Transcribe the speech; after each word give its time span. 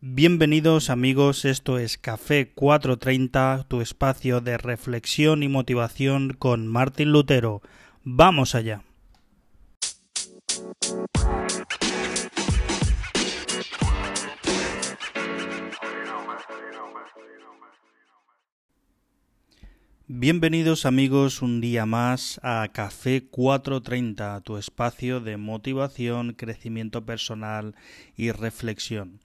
Bienvenidos 0.00 0.90
amigos, 0.90 1.44
esto 1.44 1.78
es 1.78 1.98
Café 1.98 2.52
430, 2.54 3.64
tu 3.68 3.80
espacio 3.80 4.40
de 4.40 4.58
reflexión 4.58 5.42
y 5.42 5.48
motivación 5.48 6.34
con 6.38 6.68
Martín 6.68 7.10
Lutero. 7.10 7.62
Vamos 8.02 8.54
allá. 8.54 8.82
Bienvenidos 20.16 20.86
amigos 20.86 21.42
un 21.42 21.60
día 21.60 21.86
más 21.86 22.38
a 22.44 22.68
Café 22.72 23.26
430, 23.28 24.42
tu 24.42 24.58
espacio 24.58 25.18
de 25.18 25.36
motivación, 25.36 26.34
crecimiento 26.34 27.04
personal 27.04 27.74
y 28.16 28.30
reflexión. 28.30 29.18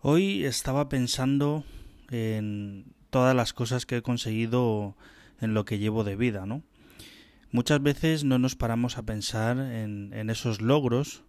Hoy 0.00 0.46
estaba 0.46 0.88
pensando 0.88 1.64
en 2.10 2.94
todas 3.10 3.36
las 3.36 3.52
cosas 3.52 3.84
que 3.84 3.98
he 3.98 4.02
conseguido 4.02 4.96
en 5.38 5.52
lo 5.52 5.66
que 5.66 5.78
llevo 5.78 6.02
de 6.02 6.16
vida, 6.16 6.46
¿no? 6.46 6.62
Muchas 7.50 7.82
veces 7.82 8.24
no 8.24 8.38
nos 8.38 8.56
paramos 8.56 8.96
a 8.96 9.02
pensar 9.02 9.58
en, 9.58 10.14
en 10.14 10.30
esos 10.30 10.62
logros 10.62 11.24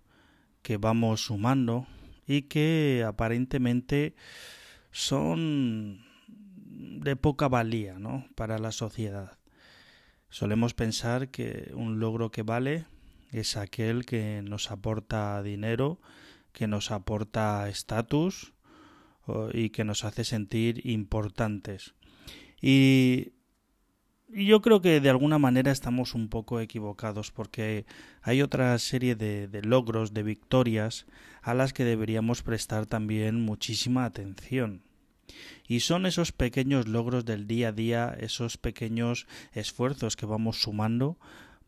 que 0.61 0.77
vamos 0.77 1.25
sumando 1.25 1.87
y 2.25 2.43
que 2.43 3.03
aparentemente 3.05 4.15
son 4.91 6.06
de 6.77 7.15
poca 7.15 7.47
valía, 7.47 7.99
¿no? 7.99 8.27
Para 8.35 8.59
la 8.59 8.71
sociedad. 8.71 9.37
Solemos 10.29 10.73
pensar 10.73 11.29
que 11.29 11.71
un 11.73 11.99
logro 11.99 12.31
que 12.31 12.43
vale 12.43 12.85
es 13.31 13.57
aquel 13.57 14.05
que 14.05 14.41
nos 14.43 14.71
aporta 14.71 15.41
dinero, 15.41 15.99
que 16.51 16.67
nos 16.67 16.91
aporta 16.91 17.67
estatus, 17.69 18.53
y 19.53 19.69
que 19.69 19.83
nos 19.83 20.05
hace 20.05 20.23
sentir 20.23 20.85
importantes. 20.87 21.93
Y, 22.61 23.33
yo 24.29 24.61
creo 24.61 24.81
que 24.81 24.99
de 24.99 25.09
alguna 25.09 25.37
manera 25.37 25.71
estamos 25.71 26.13
un 26.13 26.27
poco 26.27 26.59
equivocados 26.59 27.31
porque 27.31 27.85
hay 28.21 28.41
otra 28.41 28.77
serie 28.77 29.15
de, 29.15 29.47
de 29.47 29.61
logros, 29.61 30.13
de 30.13 30.21
victorias, 30.21 31.05
a 31.41 31.53
las 31.53 31.71
que 31.71 31.85
deberíamos 31.85 32.43
prestar 32.43 32.87
también 32.87 33.39
muchísima 33.39 34.03
atención. 34.03 34.83
Y 35.67 35.81
son 35.81 36.05
esos 36.05 36.31
pequeños 36.31 36.87
logros 36.87 37.25
del 37.25 37.47
día 37.47 37.69
a 37.69 37.71
día, 37.73 38.15
esos 38.19 38.57
pequeños 38.57 39.27
esfuerzos 39.53 40.15
que 40.15 40.25
vamos 40.25 40.61
sumando 40.61 41.17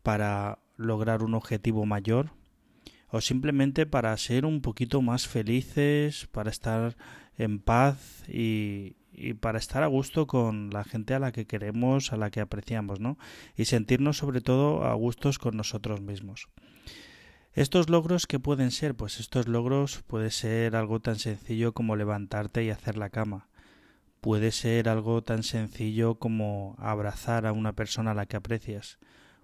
para 0.02 0.58
lograr 0.76 1.22
un 1.22 1.34
objetivo 1.34 1.84
mayor 1.84 2.32
o 3.10 3.20
simplemente 3.20 3.86
para 3.86 4.16
ser 4.16 4.46
un 4.46 4.60
poquito 4.60 5.02
más 5.02 5.26
felices, 5.26 6.28
para 6.30 6.50
estar 6.50 6.96
en 7.36 7.58
paz 7.58 8.24
y, 8.28 8.96
para 9.40 9.58
estar 9.58 9.82
a 9.82 9.88
gusto 9.88 10.26
con 10.26 10.70
la 10.70 10.84
gente 10.84 11.14
a 11.14 11.18
la 11.18 11.32
que 11.32 11.46
queremos, 11.46 12.12
a 12.12 12.16
la 12.16 12.30
que 12.30 12.40
apreciamos, 12.40 13.00
¿no? 13.00 13.18
Y 13.56 13.66
sentirnos 13.66 14.16
sobre 14.16 14.40
todo 14.40 14.84
a 14.84 14.94
gustos 14.94 15.38
con 15.38 15.56
nosotros 15.56 16.00
mismos. 16.00 16.48
Estos 17.52 17.90
logros 17.90 18.26
que 18.26 18.38
pueden 18.38 18.70
ser, 18.70 18.94
pues 18.94 19.18
estos 19.18 19.48
logros 19.48 20.02
puede 20.06 20.30
ser 20.30 20.76
algo 20.76 21.00
tan 21.00 21.16
sencillo 21.18 21.74
como 21.74 21.96
levantarte 21.96 22.64
y 22.64 22.70
hacer 22.70 22.96
la 22.96 23.10
cama. 23.10 23.48
Puede 24.20 24.52
ser 24.52 24.88
algo 24.88 25.22
tan 25.22 25.42
sencillo 25.42 26.16
como 26.16 26.76
abrazar 26.78 27.46
a 27.46 27.52
una 27.52 27.72
persona 27.74 28.10
a 28.10 28.14
la 28.14 28.26
que 28.26 28.36
aprecias. 28.36 28.98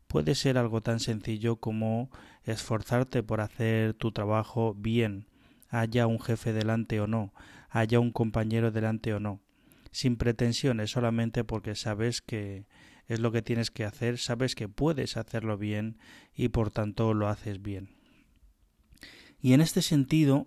Puede 0.07 0.35
ser 0.35 0.59
algo 0.59 0.83
tan 0.83 1.01
sencillo 1.01 1.57
como 1.57 2.11
esforzarte 2.45 3.23
por 3.23 3.41
hacer 3.41 3.95
tu 3.95 4.13
trabajo 4.13 4.75
bien, 4.75 5.27
haya 5.71 6.07
un 6.07 6.21
jefe 6.21 6.53
delante 6.53 7.01
o 7.01 7.07
no, 7.07 7.33
haya 7.71 8.01
un 8.01 8.13
compañero 8.13 8.71
delante 8.71 9.15
o 9.15 9.21
no, 9.21 9.41
sin 9.91 10.17
pretensiones, 10.17 10.91
solamente 10.91 11.43
porque 11.43 11.75
sabes 11.75 12.21
que 12.23 12.67
es 13.07 13.21
lo 13.21 13.33
que 13.33 13.43
tienes 13.43 13.71
que 13.71 13.85
hacer, 13.85 14.19
sabes 14.19 14.55
que 14.55 14.69
puedes 14.69 15.17
hacerlo 15.17 15.59
bien 15.59 15.99
y 16.35 16.49
por 16.49 16.71
tanto 16.71 17.15
lo 17.15 17.29
haces 17.29 17.63
bien. 17.63 17.97
Y 19.41 19.53
en 19.53 19.61
este 19.61 19.83
sentido, 19.83 20.47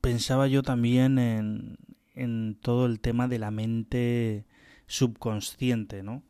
pensaba 0.00 0.46
yo 0.46 0.62
también 0.62 1.18
en, 1.18 1.76
en 2.16 2.58
todo 2.60 2.86
el 2.86 3.00
tema 3.00 3.28
de 3.28 3.38
la 3.38 3.50
mente 3.50 4.46
subconsciente, 4.86 6.02
¿no? 6.02 6.22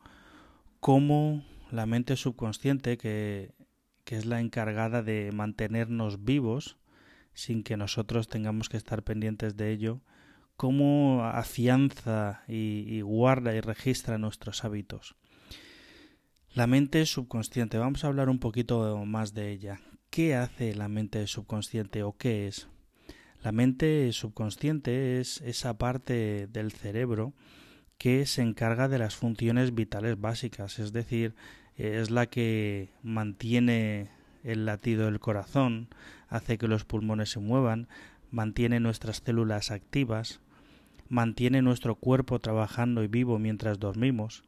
Cómo 0.79 1.43
la 1.71 1.85
mente 1.85 2.15
subconsciente, 2.15 2.97
que, 2.97 3.53
que 4.03 4.17
es 4.17 4.25
la 4.25 4.39
encargada 4.39 5.01
de 5.01 5.31
mantenernos 5.33 6.23
vivos, 6.23 6.77
sin 7.33 7.63
que 7.63 7.77
nosotros 7.77 8.27
tengamos 8.27 8.69
que 8.69 8.77
estar 8.77 9.03
pendientes 9.03 9.57
de 9.57 9.71
ello, 9.71 10.01
cómo 10.57 11.23
afianza 11.23 12.43
y, 12.47 13.01
guarda 13.01 13.55
y 13.55 13.61
registra 13.61 14.17
nuestros 14.17 14.65
hábitos. 14.65 15.15
La 16.53 16.65
mente 16.65 17.05
subconsciente, 17.05 17.77
vamos 17.77 18.03
a 18.03 18.07
hablar 18.07 18.29
un 18.29 18.39
poquito 18.39 19.05
más 19.05 19.35
de 19.35 19.51
ella. 19.51 19.79
¿Qué 20.09 20.35
hace 20.35 20.73
la 20.73 20.87
mente 20.87 21.27
subconsciente 21.27 22.01
o 22.01 22.17
qué 22.17 22.47
es? 22.47 22.67
La 23.43 23.51
mente 23.51 24.11
subconsciente 24.13 25.19
es 25.19 25.41
esa 25.41 25.77
parte 25.77 26.47
del 26.47 26.71
cerebro 26.71 27.33
que 27.97 28.25
se 28.25 28.41
encarga 28.41 28.87
de 28.87 28.99
las 28.99 29.15
funciones 29.15 29.73
vitales 29.73 30.19
básicas, 30.19 30.79
es 30.79 30.93
decir, 30.93 31.35
es 31.75 32.09
la 32.09 32.25
que 32.27 32.89
mantiene 33.03 34.09
el 34.43 34.65
latido 34.65 35.05
del 35.05 35.19
corazón, 35.19 35.89
hace 36.29 36.57
que 36.57 36.67
los 36.67 36.85
pulmones 36.85 37.29
se 37.31 37.39
muevan, 37.39 37.87
mantiene 38.31 38.79
nuestras 38.79 39.21
células 39.23 39.71
activas, 39.71 40.39
mantiene 41.09 41.61
nuestro 41.61 41.95
cuerpo 41.95 42.39
trabajando 42.39 43.03
y 43.03 43.07
vivo 43.07 43.39
mientras 43.39 43.79
dormimos, 43.79 44.43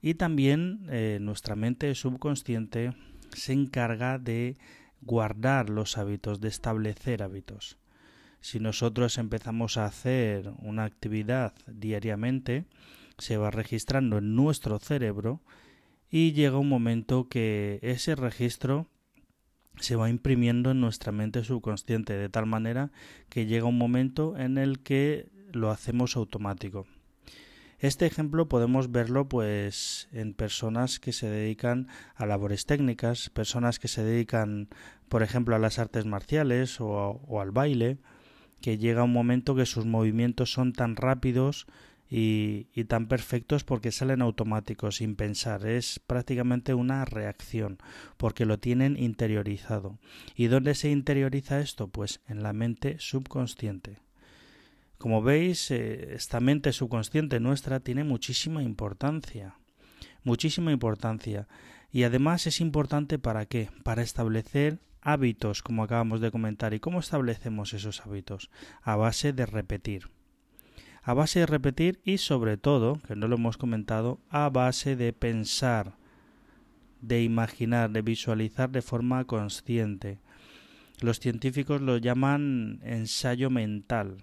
y 0.00 0.14
también 0.14 0.86
eh, 0.90 1.18
nuestra 1.20 1.56
mente 1.56 1.94
subconsciente 1.94 2.92
se 3.32 3.52
encarga 3.52 4.18
de 4.18 4.56
guardar 5.00 5.70
los 5.70 5.96
hábitos, 5.98 6.40
de 6.40 6.48
establecer 6.48 7.22
hábitos. 7.22 7.78
Si 8.42 8.58
nosotros 8.58 9.18
empezamos 9.18 9.78
a 9.78 9.86
hacer 9.86 10.52
una 10.58 10.82
actividad 10.84 11.54
diariamente, 11.68 12.66
se 13.16 13.36
va 13.36 13.52
registrando 13.52 14.18
en 14.18 14.34
nuestro 14.34 14.80
cerebro 14.80 15.40
y 16.10 16.32
llega 16.32 16.58
un 16.58 16.68
momento 16.68 17.28
que 17.28 17.78
ese 17.82 18.16
registro 18.16 18.88
se 19.78 19.94
va 19.94 20.10
imprimiendo 20.10 20.72
en 20.72 20.80
nuestra 20.80 21.12
mente 21.12 21.44
subconsciente 21.44 22.14
de 22.14 22.28
tal 22.28 22.46
manera 22.46 22.90
que 23.28 23.46
llega 23.46 23.66
un 23.66 23.78
momento 23.78 24.36
en 24.36 24.58
el 24.58 24.80
que 24.80 25.28
lo 25.52 25.70
hacemos 25.70 26.16
automático. 26.16 26.86
Este 27.78 28.06
ejemplo 28.06 28.48
podemos 28.48 28.90
verlo 28.90 29.28
pues 29.28 30.08
en 30.12 30.34
personas 30.34 30.98
que 30.98 31.12
se 31.12 31.30
dedican 31.30 31.86
a 32.16 32.26
labores 32.26 32.66
técnicas, 32.66 33.30
personas 33.30 33.78
que 33.78 33.88
se 33.88 34.02
dedican 34.02 34.68
por 35.08 35.22
ejemplo 35.22 35.54
a 35.54 35.60
las 35.60 35.78
artes 35.78 36.06
marciales 36.06 36.80
o, 36.80 36.88
o 36.88 37.40
al 37.40 37.52
baile, 37.52 37.98
que 38.62 38.78
llega 38.78 39.02
un 39.02 39.12
momento 39.12 39.54
que 39.54 39.66
sus 39.66 39.84
movimientos 39.84 40.50
son 40.50 40.72
tan 40.72 40.96
rápidos 40.96 41.66
y, 42.14 42.84
tan 42.88 43.06
perfectos 43.06 43.64
porque 43.64 43.90
salen 43.90 44.20
automáticos, 44.20 44.96
sin 44.96 45.16
pensar. 45.16 45.66
Es 45.66 45.98
prácticamente 45.98 46.74
una 46.74 47.06
reacción, 47.06 47.78
porque 48.18 48.44
lo 48.44 48.58
tienen 48.58 48.98
interiorizado. 48.98 49.98
¿Y 50.36 50.48
dónde 50.48 50.74
se 50.74 50.90
interioriza 50.90 51.60
esto? 51.60 51.88
Pues 51.88 52.20
en 52.28 52.42
la 52.42 52.52
mente 52.52 52.96
subconsciente. 52.98 53.98
Como 54.98 55.22
veis, 55.22 55.70
eh, 55.70 56.14
esta 56.14 56.40
mente 56.40 56.72
subconsciente 56.72 57.40
nuestra 57.40 57.80
tiene 57.80 58.04
muchísima 58.04 58.62
importancia. 58.62 59.56
Muchísima 60.22 60.70
importancia. 60.70 61.48
Y 61.90 62.02
además 62.02 62.46
es 62.46 62.60
importante 62.60 63.18
para 63.18 63.46
qué? 63.46 63.70
Para 63.84 64.02
establecer 64.02 64.80
hábitos, 65.02 65.62
como 65.62 65.82
acabamos 65.82 66.20
de 66.20 66.30
comentar. 66.30 66.72
¿Y 66.72 66.80
cómo 66.80 67.00
establecemos 67.00 67.74
esos 67.74 68.00
hábitos? 68.06 68.50
A 68.82 68.96
base 68.96 69.32
de 69.32 69.46
repetir 69.46 70.08
a 71.02 71.14
base 71.14 71.40
de 71.40 71.46
repetir 71.46 72.00
y 72.04 72.18
sobre 72.18 72.56
todo, 72.56 73.00
que 73.06 73.16
no 73.16 73.26
lo 73.26 73.36
hemos 73.36 73.56
comentado, 73.56 74.20
a 74.30 74.48
base 74.48 74.94
de 74.94 75.12
pensar, 75.12 75.96
de 77.00 77.22
imaginar, 77.22 77.90
de 77.90 78.02
visualizar 78.02 78.70
de 78.70 78.82
forma 78.82 79.24
consciente. 79.24 80.20
Los 81.00 81.18
científicos 81.18 81.80
lo 81.80 81.96
llaman 81.96 82.78
ensayo 82.84 83.50
mental. 83.50 84.18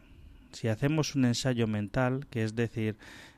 Si 0.53 0.69
hacemos 0.69 1.15
un 1.15 1.25
ensayo 1.25 1.67
mental, 1.67 2.25
que 2.29 2.43
es 2.43 2.55
decir, 2.55 2.95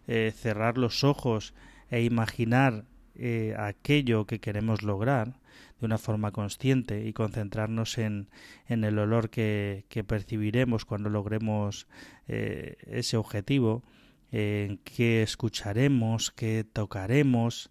eh, 0.08 0.32
cerrar 0.36 0.78
los 0.78 1.04
ojos 1.04 1.56
e 1.90 2.04
imaginar 2.04 2.86
eh, 3.24 3.54
aquello 3.56 4.26
que 4.26 4.40
queremos 4.40 4.82
lograr 4.82 5.36
de 5.80 5.86
una 5.86 6.00
forma 6.00 6.32
consciente 6.32 7.06
y 7.06 7.14
concentrarnos 7.14 8.00
en, 8.00 8.30
en 8.68 8.84
el 8.84 8.98
olor 8.98 9.30
que, 9.30 9.86
percibiremos 10.08 10.86
cuando 10.86 11.12
logremos 11.12 11.88
eh, 12.28 12.78
ese 12.88 13.18
objetivo, 13.18 13.84
en 14.32 14.80
qué 14.80 15.22
escucharemos, 15.22 16.32
qué 16.32 16.64
tocaremos, 16.64 17.70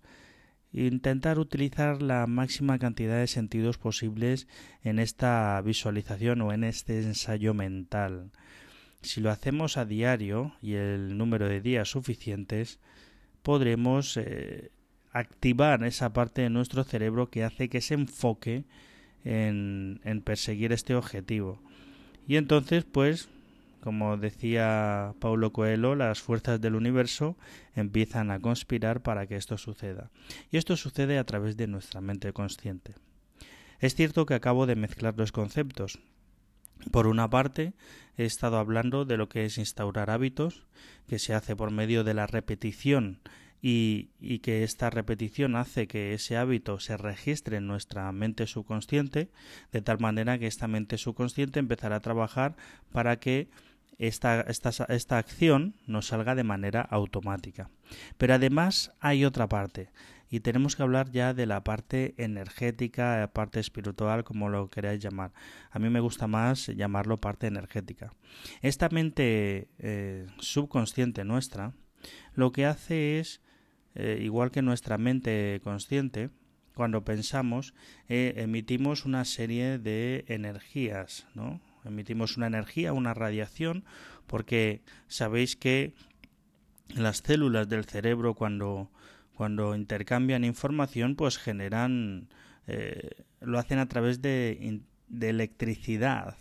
intentar 0.73 1.41
utilizar 1.41 2.00
la 2.00 2.29
máxima 2.29 2.79
cantidad 2.79 3.19
de 3.19 3.26
sentidos 3.26 3.76
posibles 3.76 4.47
en 4.85 5.00
esta 5.00 5.61
visualización 5.62 6.43
o 6.43 6.52
en 6.52 6.62
este 6.62 7.02
ensayo 7.02 7.55
mental. 7.55 8.31
Si 9.02 9.20
lo 9.20 9.31
hacemos 9.31 9.76
a 9.79 9.85
diario 9.85 10.55
y 10.62 10.75
el 10.75 11.19
número 11.19 11.49
de 11.49 11.61
días 11.61 11.88
suficientes, 11.88 12.79
podremos 13.43 14.17
eh, 14.17 14.70
activar 15.12 15.83
esa 15.85 16.12
parte 16.12 16.43
de 16.43 16.51
nuestro 16.51 16.85
cerebro 16.85 17.31
que 17.31 17.45
hace 17.45 17.69
que 17.69 17.81
se 17.81 17.95
enfoque 17.95 18.65
en, 19.25 20.01
perseguir 20.25 20.73
este 20.73 20.95
objetivo. 20.95 21.61
Y 22.27 22.37
entonces, 22.37 22.85
pues, 22.85 23.29
como 23.81 24.17
decía 24.17 25.15
Paulo 25.21 25.53
Coelho, 25.53 25.95
las 25.95 26.21
fuerzas 26.21 26.61
del 26.61 26.75
universo 26.75 27.37
empiezan 27.75 28.31
a 28.31 28.41
conspirar 28.41 29.03
para 29.03 29.27
que 29.27 29.37
esto 29.37 29.59
suceda. 29.59 30.11
Y 30.51 30.59
esto 30.59 30.77
sucede 30.77 31.19
a 31.19 31.25
través 31.25 31.57
de 31.57 31.67
nuestra 31.67 32.01
mente 32.01 32.33
consciente. 32.33 32.95
Es 33.81 33.95
cierto 33.95 34.27
que 34.27 34.35
acabo 34.35 34.67
de 34.67 34.77
mezclar 34.77 35.15
los 35.17 35.33
conceptos. 35.33 35.99
Por 36.91 37.07
una 37.07 37.29
parte, 37.29 37.75
he 38.17 38.25
estado 38.25 38.59
hablando 38.59 39.05
de 39.05 39.17
lo 39.17 39.29
que 39.29 39.45
es 39.45 39.59
instaurar 39.59 40.11
hábitos, 40.11 40.67
que 41.07 41.19
se 41.19 41.35
hace 41.35 41.57
por 41.57 41.71
medio 41.71 42.05
de 42.05 42.15
la 42.15 42.27
repetición 42.27 43.21
y, 43.62 44.39
que 44.41 44.62
esta 44.65 44.91
repetición 44.91 45.57
hace 45.57 45.87
que 45.87 46.15
ese 46.15 46.37
hábito 46.37 46.81
se 46.81 46.97
registre 46.97 47.59
en 47.59 47.67
nuestra 47.67 48.11
mente 48.12 48.47
subconsciente, 48.47 49.31
de 49.73 49.83
tal 49.83 49.99
manera 49.99 50.39
que 50.39 50.47
esta 50.47 50.69
mente 50.69 50.99
subconsciente 50.99 51.59
empezará 51.59 51.97
a 51.97 52.01
trabajar 52.01 52.57
para 52.93 53.17
que 53.21 53.49
esta, 53.99 54.41
esta, 54.43 54.71
esta 54.89 55.19
acción 55.19 55.75
nos 55.87 56.07
salga 56.07 56.35
de 56.35 56.45
manera 56.45 56.81
automática. 56.81 57.71
Pero 58.17 58.35
además 58.35 58.93
hay 59.01 59.25
otra 59.25 59.49
parte, 59.49 59.91
y 60.31 60.41
tenemos 60.41 60.77
que 60.77 60.85
hablar 60.85 61.11
ya 61.11 61.35
de 61.35 61.45
la 61.45 61.65
parte 61.65 62.15
energética, 62.17 63.19
la 63.19 63.33
parte 63.33 63.59
espiritual, 63.59 64.23
como 64.23 64.49
lo 64.49 64.71
queráis 64.71 65.03
llamar. 65.03 65.33
A 65.73 65.81
mí 65.81 65.91
me 65.91 65.99
gusta 65.99 66.29
más 66.29 66.69
llamarlo 66.69 67.21
parte 67.21 67.49
energética. 67.49 68.15
Esta 68.62 68.89
mente 68.91 69.69
eh, 69.79 70.29
subconsciente 70.39 71.25
nuestra 71.25 71.75
lo 72.35 72.53
que 72.53 72.65
hace 72.67 73.19
es, 73.19 73.41
eh, 73.95 74.21
igual 74.23 74.51
que 74.51 74.63
nuestra 74.63 74.99
mente 74.99 75.61
consciente, 75.63 76.31
cuando 76.75 77.05
pensamos, 77.05 77.75
eh, 78.09 78.35
emitimos 78.37 79.05
una 79.05 79.25
serie 79.25 79.79
de 79.79 80.25
energías, 80.29 81.27
¿no? 81.35 81.61
emitimos 81.85 82.37
una 82.37 82.47
energía, 82.47 82.93
una 82.93 83.15
radiación, 83.15 83.85
porque 84.27 84.83
sabéis 85.09 85.57
que 85.57 85.95
las 86.95 87.19
células 87.19 87.69
del 87.69 87.85
cerebro 87.85 88.35
cuando, 88.35 88.91
cuando 89.35 89.75
intercambian 89.75 90.45
información, 90.45 91.17
pues 91.17 91.39
generan, 91.39 92.29
eh, 92.67 93.25
lo 93.41 93.59
hacen 93.59 93.79
a 93.79 93.89
través 93.89 94.23
de, 94.23 94.83
de 95.09 95.29
electricidad 95.29 96.37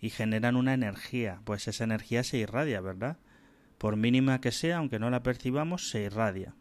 y 0.00 0.10
generan 0.10 0.56
una 0.56 0.74
energía, 0.74 1.40
pues 1.44 1.66
esa 1.66 1.84
energía 1.84 2.22
se 2.22 2.38
irradia, 2.38 2.80
¿verdad? 2.80 3.18
Por 3.82 3.96
mínima 3.96 4.40
que 4.40 4.52
sea, 4.52 4.76
aunque 4.76 5.00
no 5.00 5.10
la 5.10 5.24
percibamos, 5.24 5.90
se 5.90 6.02
irradia. 6.02 6.54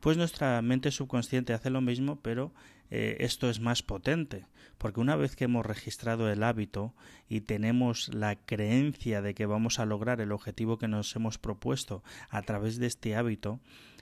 Pues 0.00 0.16
nuestra 0.16 0.60
mente 0.60 0.90
subconsciente 0.90 1.52
hace 1.52 1.70
lo 1.70 1.80
mismo, 1.80 2.18
pero 2.20 2.52
eh, 2.90 3.18
esto 3.20 3.48
es 3.48 3.60
más 3.60 3.84
potente, 3.84 4.46
porque 4.76 4.98
una 4.98 5.14
vez 5.14 5.36
que 5.36 5.44
hemos 5.44 5.64
registrado 5.64 6.28
el 6.28 6.42
hábito 6.42 6.94
y 7.28 7.42
tenemos 7.42 8.12
la 8.12 8.34
creencia 8.34 9.22
de 9.22 9.34
que 9.34 9.46
vamos 9.46 9.78
a 9.78 9.86
lograr 9.86 10.20
el 10.20 10.32
objetivo 10.32 10.78
que 10.78 10.88
nos 10.88 11.14
hemos 11.14 11.38
propuesto 11.38 12.02
a 12.28 12.42
través 12.42 12.78
de 12.78 12.88
este 12.88 13.14
hábito, 13.14 13.60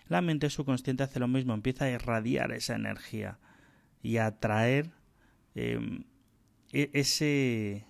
la 0.08 0.22
mente 0.22 0.48
subconsciente 0.48 1.02
hace 1.02 1.20
lo 1.20 1.28
mismo, 1.28 1.52
empieza 1.52 1.84
a 1.84 1.90
irradiar 1.90 2.52
esa 2.52 2.74
energía 2.74 3.38
y 4.02 4.16
a 4.16 4.28
atraer 4.28 4.92
em, 5.54 6.04
e, 6.72 6.88
ese, 6.94 7.84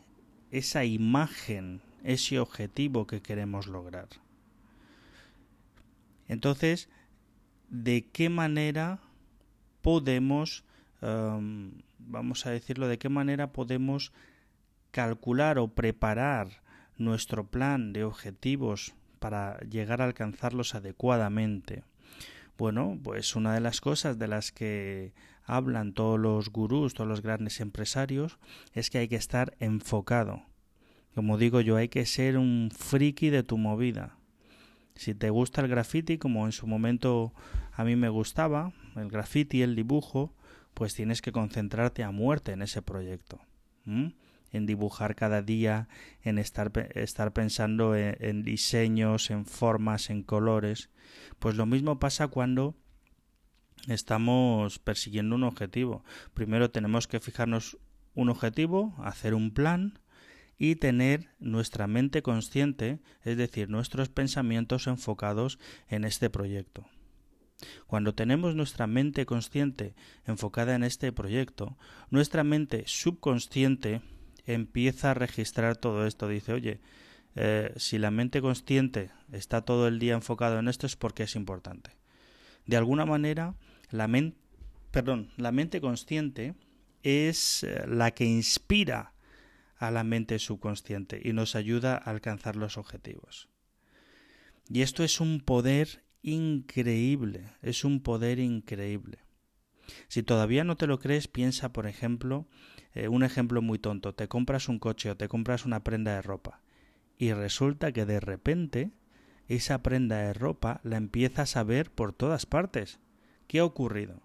esa 0.51 0.85
imagen, 0.85 1.83
ese 2.03 2.41
objetivo 2.41 3.07
que 3.07 3.23
queremos 3.23 3.69
lograr. 3.69 4.09
Entonces, 6.31 6.89
¿de 7.69 8.07
qué 8.11 8.31
manera 8.31 9.01
podemos 9.83 10.65
vamos 11.03 12.47
a 12.47 12.51
decirlo, 12.51 12.89
de 12.89 12.99
qué 12.99 13.09
manera 13.09 13.53
podemos 13.53 14.13
calcular 14.91 15.59
o 15.59 15.69
preparar 15.69 16.63
nuestro 16.99 17.47
plan 17.47 17.93
de 17.93 18.05
objetivos 18.05 18.95
para 19.19 19.59
llegar 19.61 20.03
a 20.03 20.07
alcanzarlos 20.07 20.75
adecuadamente. 20.75 21.85
Bueno, 22.59 22.99
pues 23.03 23.37
una 23.37 23.55
de 23.55 23.61
las 23.61 23.81
cosas 23.81 24.19
de 24.19 24.29
las 24.29 24.53
que 24.53 25.13
hablan 25.45 25.95
todos 25.95 26.19
los 26.19 26.51
gurús, 26.51 26.95
todos 26.95 27.09
los 27.09 27.23
grandes 27.23 27.61
empresarios, 27.61 28.39
es 28.75 28.91
que 28.91 28.99
hay 28.99 29.09
que 29.09 29.17
estar 29.17 29.57
enfocado. 29.61 30.43
Como 31.15 31.39
digo 31.39 31.61
yo, 31.61 31.77
hay 31.77 31.89
que 31.89 32.07
ser 32.07 32.37
un 32.37 32.71
friki 32.77 33.31
de 33.31 33.43
tu 33.43 33.57
movida. 33.57 34.20
Si 35.01 35.15
te 35.15 35.31
gusta 35.31 35.63
el 35.63 35.69
graffiti, 35.69 36.19
como 36.19 36.45
en 36.45 36.53
su 36.53 36.67
momento 36.67 37.33
a 37.73 37.85
mí 37.85 37.97
me 37.97 38.11
gustaba, 38.11 38.75
el 38.97 39.09
graffiti, 39.09 39.63
el 39.63 39.75
dibujo, 39.75 40.35
pues 40.75 40.95
tienes 40.95 41.23
que 41.23 41.33
concentrarte 41.33 42.05
a 42.05 42.11
muerte 42.11 42.53
en 42.53 42.61
ese 42.61 42.83
proyecto. 42.83 43.41
en 43.87 44.67
dibujar 44.67 45.15
cada 45.15 45.41
día, 45.41 45.89
en 46.23 46.37
estar, 46.37 46.71
estar 46.95 47.33
pensando 47.33 47.97
en, 47.97 48.15
en, 48.21 48.43
diseños, 48.43 49.31
en 49.31 49.47
formas, 49.47 50.11
en 50.11 50.23
colores. 50.23 50.91
Pues 51.39 51.57
lo 51.57 51.65
mismo 51.65 51.99
pasa 51.99 52.29
cuando 52.29 52.75
estamos 53.89 54.79
persiguiendo 54.81 55.35
un 55.35 55.45
objetivo. 55.45 56.05
Primero 56.35 56.71
tenemos 56.71 57.09
que 57.09 57.21
fijarnos 57.21 57.79
un 58.15 58.29
objetivo, 58.29 58.95
hacer 58.99 59.33
un 59.33 59.55
plan 59.55 59.99
y 60.61 60.77
tener 60.77 61.31
nuestra 61.39 61.87
mente 61.87 62.23
consciente, 62.23 63.01
es 63.25 63.39
decir, 63.39 63.71
nuestros 63.71 64.11
pensamientos 64.11 64.87
enfocados 64.87 65.59
en 65.89 66.05
este 66.05 66.29
proyecto. 66.29 66.85
Cuando 67.87 68.15
tenemos 68.15 68.55
nuestra 68.55 68.87
mente 68.87 69.25
consciente 69.25 69.95
enfocada 70.27 70.75
en 70.75 70.85
este 70.85 71.13
proyecto, 71.13 71.79
nuestra 72.11 72.45
mente 72.45 72.85
subconsciente 72.87 74.03
empieza 74.45 75.13
a 75.13 75.15
registrar 75.15 75.79
todo 75.79 76.07
esto. 76.07 76.29
Dice, 76.29 76.53
oye, 76.53 76.81
eh, 77.37 77.73
si 77.77 77.97
la 77.97 78.11
mente 78.11 78.43
consciente 78.43 79.11
está 79.33 79.63
todo 79.63 79.89
el 79.89 79.99
día 79.99 80.13
enfocado 80.13 80.59
en 80.59 80.69
esto 80.69 80.87
es 80.87 80.95
porque 80.95 81.23
es 81.23 81.37
importante. 81.37 81.93
De 82.67 82.77
alguna 82.77 83.07
manera, 83.07 83.55
la, 83.91 84.07
perdón, 84.91 85.31
la 85.39 85.53
mente 85.53 85.81
consciente 85.81 86.55
es 87.03 87.63
eh, 87.63 87.87
la 87.89 88.11
que 88.11 88.27
inspira 88.27 89.15
a 89.81 89.91
la 89.91 90.05
mente 90.05 90.39
subconsciente 90.39 91.21
y 91.25 91.33
nos 91.33 91.57
ayuda 91.57 91.95
a 91.95 92.11
alcanzar 92.11 92.55
los 92.55 92.77
objetivos. 92.77 93.49
Y 94.69 94.83
esto 94.83 95.03
es 95.03 95.21
un 95.21 95.41
poder 95.41 96.05
increíble, 96.23 97.47
es 97.63 97.83
un 97.83 98.03
poder 98.03 98.39
increíble. 98.39 99.19
Si 100.07 100.23
todavía 100.23 100.65
no 100.65 100.77
te 100.77 100.87
lo 100.87 101.01
crees, 101.01 101.27
piensa, 101.29 101.73
por 101.73 101.87
ejemplo, 101.87 102.47
eh, 102.93 103.09
un 103.09 103.25
ejemplo 103.25 103.63
muy 103.63 103.79
tonto, 103.79 104.15
te 104.15 104.29
compras 104.29 104.69
un 104.69 104.79
coche 104.79 105.11
o 105.11 105.17
te 105.17 105.29
compras 105.29 105.65
una 105.65 105.83
prenda 105.83 106.15
de 106.15 106.23
ropa 106.23 106.61
y 107.17 107.33
resulta 107.33 107.93
que 107.93 108.05
de 108.05 108.21
repente 108.21 108.91
esa 109.49 109.83
prenda 109.83 110.19
de 110.19 110.35
ropa 110.35 110.81
la 110.85 110.99
empiezas 110.99 111.57
a 111.57 111.65
ver 111.65 111.91
por 111.91 112.13
todas 112.13 112.45
partes. 112.45 113.01
¿Qué 113.47 113.61
ha 113.61 113.65
ocurrido? 113.65 114.23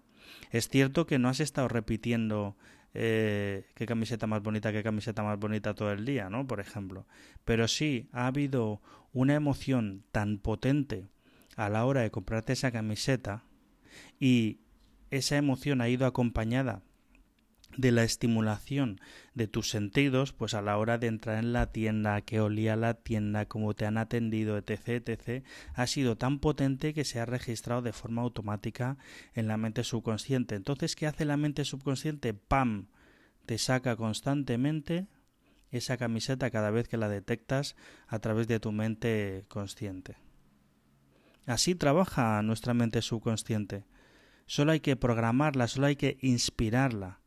Es 0.50 0.68
cierto 0.68 1.06
que 1.06 1.18
no 1.18 1.28
has 1.28 1.40
estado 1.40 1.68
repitiendo 1.68 2.56
eh, 2.98 3.66
qué 3.74 3.84
camiseta 3.84 4.26
más 4.26 4.42
bonita, 4.42 4.72
qué 4.72 4.82
camiseta 4.82 5.22
más 5.22 5.38
bonita 5.38 5.74
todo 5.74 5.92
el 5.92 6.06
día, 6.06 6.30
¿no? 6.30 6.46
Por 6.46 6.60
ejemplo. 6.60 7.06
Pero 7.44 7.68
sí 7.68 8.08
ha 8.10 8.26
habido 8.26 8.80
una 9.12 9.34
emoción 9.34 10.02
tan 10.12 10.38
potente 10.38 11.04
a 11.56 11.68
la 11.68 11.84
hora 11.84 12.00
de 12.00 12.10
comprarte 12.10 12.54
esa 12.54 12.72
camiseta 12.72 13.44
y 14.18 14.60
esa 15.10 15.36
emoción 15.36 15.82
ha 15.82 15.90
ido 15.90 16.06
acompañada 16.06 16.82
de 17.76 17.92
la 17.92 18.04
estimulación 18.04 19.00
de 19.34 19.48
tus 19.48 19.68
sentidos, 19.68 20.32
pues 20.32 20.54
a 20.54 20.62
la 20.62 20.78
hora 20.78 20.98
de 20.98 21.08
entrar 21.08 21.38
en 21.38 21.52
la 21.52 21.66
tienda, 21.70 22.20
que 22.22 22.40
olía 22.40 22.76
la 22.76 22.94
tienda, 22.94 23.46
cómo 23.46 23.74
te 23.74 23.86
han 23.86 23.98
atendido, 23.98 24.56
etc., 24.56 24.88
etc., 24.88 25.44
ha 25.74 25.86
sido 25.86 26.16
tan 26.16 26.38
potente 26.38 26.94
que 26.94 27.04
se 27.04 27.20
ha 27.20 27.26
registrado 27.26 27.82
de 27.82 27.92
forma 27.92 28.22
automática 28.22 28.96
en 29.34 29.48
la 29.48 29.56
mente 29.56 29.84
subconsciente. 29.84 30.54
Entonces, 30.54 30.96
¿qué 30.96 31.06
hace 31.06 31.24
la 31.24 31.36
mente 31.36 31.64
subconsciente? 31.64 32.34
¡Pam! 32.34 32.88
Te 33.44 33.58
saca 33.58 33.96
constantemente 33.96 35.06
esa 35.70 35.96
camiseta 35.96 36.50
cada 36.50 36.70
vez 36.70 36.88
que 36.88 36.96
la 36.96 37.08
detectas 37.08 37.76
a 38.06 38.18
través 38.18 38.48
de 38.48 38.60
tu 38.60 38.72
mente 38.72 39.44
consciente. 39.48 40.16
Así 41.46 41.74
trabaja 41.74 42.42
nuestra 42.42 42.74
mente 42.74 43.02
subconsciente. 43.02 43.84
Solo 44.46 44.72
hay 44.72 44.80
que 44.80 44.96
programarla, 44.96 45.68
solo 45.68 45.86
hay 45.86 45.96
que 45.96 46.18
inspirarla. 46.20 47.20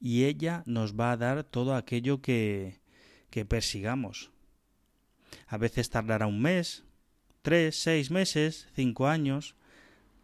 Y 0.00 0.24
ella 0.24 0.62
nos 0.66 0.94
va 0.94 1.12
a 1.12 1.16
dar 1.16 1.44
todo 1.44 1.74
aquello 1.74 2.22
que, 2.22 2.80
que 3.30 3.44
persigamos. 3.44 4.30
A 5.46 5.58
veces 5.58 5.90
tardará 5.90 6.26
un 6.26 6.40
mes, 6.40 6.84
tres, 7.42 7.80
seis 7.80 8.10
meses, 8.10 8.68
cinco 8.74 9.08
años. 9.08 9.54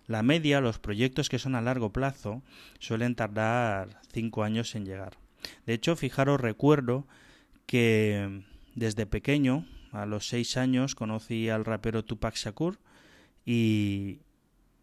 La 0.06 0.22
media, 0.22 0.60
los 0.60 0.78
proyectos 0.78 1.28
que 1.28 1.38
son 1.38 1.54
a 1.54 1.62
largo 1.62 1.92
plazo, 1.92 2.42
suelen 2.78 3.14
tardar 3.14 4.00
cinco 4.12 4.44
años 4.44 4.74
en 4.74 4.84
llegar. 4.84 5.16
De 5.66 5.74
hecho, 5.74 5.96
fijaros, 5.96 6.40
recuerdo 6.40 7.06
que 7.66 8.42
desde 8.74 9.06
pequeño, 9.06 9.66
a 9.92 10.06
los 10.06 10.28
seis 10.28 10.56
años, 10.56 10.94
conocí 10.94 11.48
al 11.48 11.64
rapero 11.64 12.04
Tupac 12.04 12.34
Shakur 12.36 12.78
y, 13.46 14.20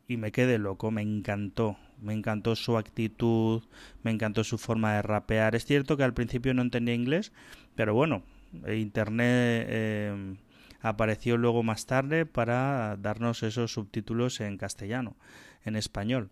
y 0.08 0.18
me 0.18 0.32
quedé 0.32 0.58
loco, 0.58 0.92
me 0.92 1.02
encantó, 1.02 1.78
me 2.02 2.14
encantó 2.14 2.56
su 2.56 2.78
actitud, 2.78 3.64
me 4.04 4.12
encantó 4.12 4.44
su 4.44 4.58
forma 4.58 4.96
de 4.96 5.02
rapear. 5.02 5.56
Es 5.56 5.66
cierto 5.66 5.98
que 5.98 6.04
al 6.04 6.14
principio 6.14 6.54
no 6.54 6.62
entendía 6.62 6.96
inglés, 6.96 7.32
pero 7.76 7.94
bueno, 7.94 8.24
Internet 8.68 9.66
eh, 9.70 10.36
apareció 10.82 11.38
luego 11.38 11.64
más 11.64 11.86
tarde 11.86 12.26
para 12.26 12.98
darnos 12.98 13.44
esos 13.44 13.72
subtítulos 13.74 14.42
en 14.42 14.58
castellano, 14.58 15.16
en 15.64 15.76
español. 15.76 16.30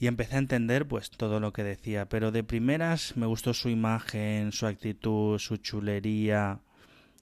Y 0.00 0.06
empecé 0.06 0.36
a 0.36 0.38
entender 0.38 0.86
pues 0.86 1.10
todo 1.10 1.40
lo 1.40 1.52
que 1.52 1.64
decía, 1.64 2.08
pero 2.08 2.30
de 2.30 2.44
primeras 2.44 3.16
me 3.16 3.26
gustó 3.26 3.54
su 3.54 3.68
imagen, 3.68 4.52
su 4.52 4.66
actitud, 4.66 5.38
su 5.38 5.56
chulería 5.56 6.60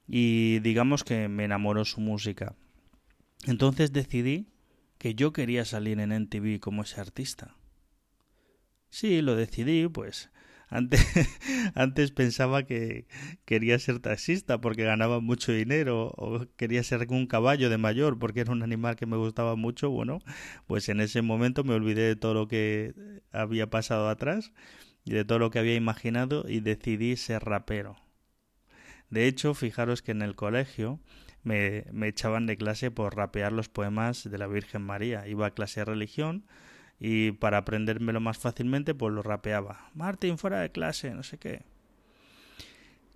y 0.07 0.59
digamos 0.61 1.03
que 1.03 1.29
me 1.29 1.45
enamoró 1.45 1.85
su 1.85 2.01
música. 2.01 2.55
Entonces 3.47 3.93
decidí 3.93 4.47
que 4.99 5.15
yo 5.15 5.33
quería 5.33 5.65
salir 5.65 6.01
en 6.01 6.13
NTV 6.13 6.61
como 6.61 6.83
ese 6.83 7.01
artista. 7.01 7.57
Sí, 8.91 9.23
lo 9.23 9.37
decidí, 9.37 9.89
pues 9.89 10.31
antes, 10.69 11.01
antes 11.75 12.11
pensaba 12.11 12.65
que 12.65 13.07
quería 13.45 13.79
ser 13.79 14.01
taxista 14.01 14.61
porque 14.61 14.85
ganaba 14.85 15.21
mucho 15.21 15.53
dinero 15.53 16.13
o 16.17 16.47
quería 16.57 16.83
ser 16.83 17.07
un 17.11 17.27
caballo 17.27 17.71
de 17.71 17.79
mayor 17.79 18.19
porque 18.19 18.41
era 18.41 18.53
un 18.53 18.63
animal 18.63 18.97
que 18.97 19.07
me 19.07 19.17
gustaba 19.17 19.57
mucho. 19.57 19.91
Bueno, 19.91 20.19
pues 20.67 20.89
en 20.89 21.01
ese 21.01 21.23
momento 21.23 21.65
me 21.65 21.75
olvidé 21.75 22.03
de 22.03 22.17
todo 22.17 22.35
lo 22.35 22.49
que 22.49 22.95
había 23.33 23.71
pasado 23.71 24.09
atrás 24.09 24.53
y 25.05 25.13
de 25.13 25.25
todo 25.25 25.39
lo 25.39 25.51
que 25.51 25.61
había 25.61 25.77
imaginado 25.77 26.45
y 26.49 26.61
decidí 26.61 27.17
ser 27.17 27.45
rapero. 27.45 27.97
De 29.09 29.29
hecho, 29.29 29.55
fijaros 29.55 30.03
que 30.03 30.11
en 30.11 30.23
el 30.23 30.35
colegio 30.35 30.99
me, 31.47 32.09
echaban 32.09 32.47
de 32.47 32.57
clase 32.57 32.91
por 32.91 33.15
rapear 33.15 33.53
los 33.53 33.69
poemas 33.69 34.29
de 34.29 34.37
la 34.37 34.49
Virgen 34.49 34.83
María. 34.83 35.29
Iba 35.29 35.47
a 35.47 35.51
clase 35.53 35.81
de 35.81 35.85
religión 35.85 36.45
y 36.99 37.33
para 37.33 37.59
aprendérmelo 37.59 38.21
más 38.21 38.39
fácilmente 38.39 38.95
pues 38.95 39.15
lo 39.15 39.23
rapeaba. 39.23 39.89
Martín 39.95 40.39
fuera 40.39 40.61
de 40.61 40.73
clase, 40.73 41.15
no 41.15 41.23
sé 41.23 41.39
qué. 41.39 41.63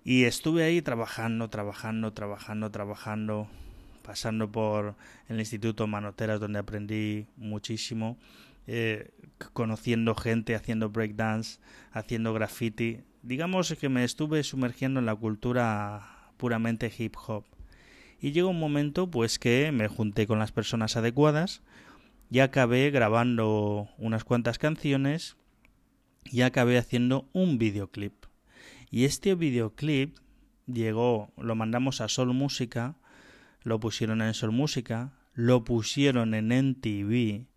Y 0.05 0.23
estuve 0.23 0.63
ahí 0.63 0.81
trabajando, 0.81 1.49
trabajando, 1.49 2.13
trabajando, 2.13 2.71
trabajando, 2.71 3.47
pasando 4.01 4.49
por 4.49 4.95
el 5.27 5.37
Instituto 5.37 5.85
Manoteras 5.85 6.39
donde 6.39 6.59
aprendí 6.59 7.27
muchísimo, 7.35 8.17
eh, 8.65 9.11
conociendo 9.51 10.15
gente, 10.15 10.55
haciendo 10.55 10.89
breakdance, 10.89 11.59
haciendo 11.91 12.33
graffiti. 12.33 13.01
Digamos 13.23 13.75
que 13.75 13.89
me 13.89 14.05
estuve 14.05 14.41
sumergiendo 14.43 15.01
en 15.01 15.05
la 15.05 15.15
cultura 15.15 16.31
puramente 16.37 16.91
hip 16.97 17.15
hop. 17.27 17.43
Y 18.21 18.31
llegó 18.31 18.49
un 18.49 18.59
momento 18.59 19.09
pues 19.11 19.39
que 19.39 19.71
me 19.73 19.89
junté 19.89 20.27
con 20.27 20.39
las 20.39 20.53
personas 20.53 20.95
adecuadas, 20.95 21.61
y 22.31 22.39
acabé 22.39 22.89
grabando 22.91 23.89
unas 23.97 24.23
cuantas 24.23 24.57
canciones 24.57 25.35
y 26.23 26.41
acabé 26.41 26.77
haciendo 26.77 27.29
un 27.33 27.57
videoclip. 27.57 28.13
Y 28.89 29.03
este 29.03 29.35
videoclip 29.35 30.17
llegó, 30.65 31.33
lo 31.35 31.55
mandamos 31.55 31.99
a 31.99 32.07
Sol 32.07 32.33
Música, 32.33 32.95
lo 33.63 33.81
pusieron 33.81 34.21
en 34.21 34.33
Sol 34.33 34.53
Música, 34.53 35.11
lo 35.33 35.65
pusieron 35.65 36.33
en 36.33 36.53
NTV 36.53 37.47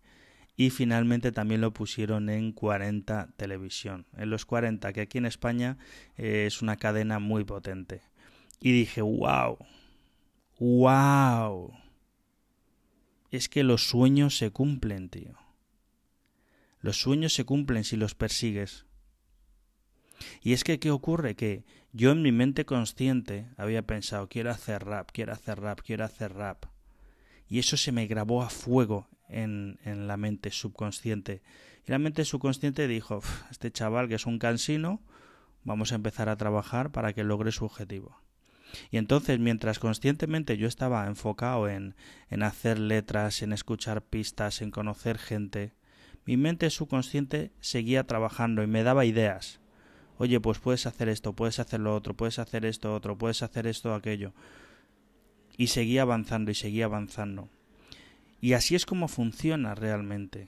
y 0.57 0.69
finalmente 0.71 1.31
también 1.31 1.61
lo 1.61 1.71
pusieron 1.71 2.29
en 2.29 2.51
40 2.51 3.29
Televisión. 3.37 4.05
En 4.17 4.29
los 4.29 4.45
40, 4.45 4.91
que 4.91 5.01
aquí 5.01 5.19
en 5.19 5.25
España 5.25 5.77
eh, 6.17 6.45
es 6.47 6.61
una 6.61 6.75
cadena 6.75 7.19
muy 7.19 7.45
potente. 7.45 8.01
Y 8.59 8.73
dije, 8.73 9.01
wow, 9.01 9.57
wow 10.59 11.73
es 13.35 13.49
que 13.49 13.63
los 13.63 13.87
sueños 13.87 14.37
se 14.37 14.51
cumplen, 14.51 15.09
tío. 15.09 15.35
Los 16.79 16.99
sueños 16.99 17.33
se 17.33 17.45
cumplen 17.45 17.83
si 17.83 17.95
los 17.95 18.15
persigues. 18.15 18.85
Y 20.41 20.53
es 20.53 20.63
que, 20.63 20.79
¿qué 20.79 20.91
ocurre? 20.91 21.35
Que 21.35 21.65
yo 21.91 22.11
en 22.11 22.21
mi 22.21 22.31
mente 22.31 22.65
consciente 22.65 23.49
había 23.57 23.85
pensado, 23.85 24.29
quiero 24.29 24.51
hacer 24.51 24.85
rap, 24.85 25.09
quiero 25.11 25.33
hacer 25.33 25.59
rap, 25.59 25.81
quiero 25.81 26.05
hacer 26.05 26.33
rap. 26.33 26.65
Y 27.47 27.59
eso 27.59 27.77
se 27.77 27.91
me 27.91 28.07
grabó 28.07 28.41
a 28.41 28.49
fuego 28.49 29.07
en, 29.29 29.79
en 29.83 30.07
la 30.07 30.17
mente 30.17 30.51
subconsciente. 30.51 31.41
Y 31.87 31.91
la 31.91 31.99
mente 31.99 32.25
subconsciente 32.25 32.87
dijo, 32.87 33.21
este 33.51 33.71
chaval 33.71 34.07
que 34.07 34.15
es 34.15 34.25
un 34.25 34.39
cansino, 34.39 35.01
vamos 35.63 35.91
a 35.91 35.95
empezar 35.95 36.29
a 36.29 36.37
trabajar 36.37 36.91
para 36.91 37.13
que 37.13 37.23
logre 37.23 37.51
su 37.51 37.65
objetivo. 37.65 38.24
Y 38.91 38.97
entonces, 38.97 39.39
mientras 39.39 39.79
conscientemente 39.79 40.57
yo 40.57 40.67
estaba 40.67 41.07
enfocado 41.07 41.69
en, 41.69 41.95
en 42.29 42.43
hacer 42.43 42.79
letras, 42.79 43.41
en 43.41 43.53
escuchar 43.53 44.03
pistas, 44.03 44.61
en 44.61 44.71
conocer 44.71 45.17
gente, 45.17 45.73
mi 46.25 46.37
mente 46.37 46.69
subconsciente 46.69 47.51
seguía 47.59 48.05
trabajando 48.05 48.63
y 48.63 48.67
me 48.67 48.83
daba 48.83 49.05
ideas. 49.05 49.59
Oye, 50.17 50.39
pues 50.39 50.59
puedes 50.59 50.85
hacer 50.87 51.09
esto, 51.09 51.33
puedes 51.33 51.59
hacer 51.59 51.79
lo 51.81 51.93
otro, 51.95 52.15
puedes 52.15 52.39
hacer 52.39 52.65
esto 52.65 52.95
otro, 52.95 53.17
puedes 53.17 53.43
hacer 53.43 53.67
esto 53.67 53.93
aquello. 53.93 54.33
Y 55.57 55.67
seguía 55.67 56.01
avanzando 56.01 56.51
y 56.51 56.55
seguía 56.55 56.85
avanzando. 56.85 57.49
Y 58.41 58.53
así 58.53 58.75
es 58.75 58.85
como 58.85 59.07
funciona 59.07 59.75
realmente. 59.75 60.47